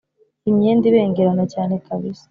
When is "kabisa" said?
1.87-2.19